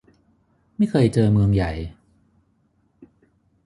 [0.77, 1.71] ไม่เคยเจอเมืองใหญ่